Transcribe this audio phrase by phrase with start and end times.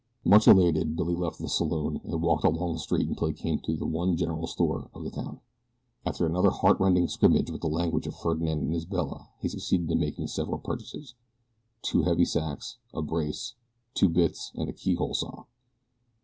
[0.25, 3.77] Much elated, Billy left the saloon and walked along the street until he came to
[3.77, 5.39] the one general store of the town.
[6.07, 9.99] After another heart rending scrimmage with the language of Ferdinand and Isabella he succeeded in
[9.99, 11.13] making several purchases
[11.83, 13.53] two heavy sacks, a brace,
[13.93, 15.43] two bits, and a keyhole saw.